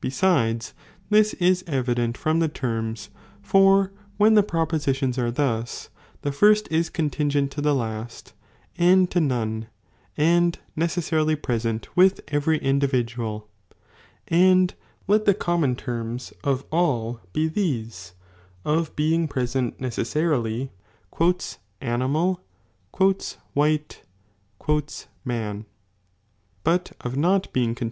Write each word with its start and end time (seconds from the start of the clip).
Besides, 0.00 0.74
tlua 1.12 1.40
is 1.40 1.62
evident 1.68 2.18
from 2.18 2.40
the 2.40 2.48
terms, 2.48 3.08
for 3.40 3.92
when 4.16 4.34
the 4.34 4.42
propo 4.42 4.72
sitions 4.80 5.16
are 5.16 5.30
thus, 5.30 5.90
the 6.22 6.32
first 6.32 6.66
is 6.72 6.90
contingent 6.90 7.52
to 7.52 7.60
the 7.60 7.72
last, 7.72 8.32
and 8.76 9.08
to 9.12 9.20
none, 9.20 9.68
and 10.16 10.58
oecessarily 10.76 11.36
present 11.40 11.96
with 11.96 12.20
every 12.26 12.58
individual, 12.58 13.48
and 14.26 14.74
let 15.06 15.24
the 15.24 15.34
NiaimoD 15.36 15.76
terms 15.78 16.32
of 16.42 16.64
all 16.72 17.20
be 17.32 17.46
these; 17.46 18.14
of 18.64 18.96
being 18.96 19.28
present 19.28 19.80
necessarily' 19.80 20.72
"animal," 21.80 22.40
"white," 23.54 24.02
"man, 25.24 25.64
"but 26.64 26.92
of 27.04 27.16
not 27.16 27.52
being 27.52 27.76
con,„ 27.76 27.86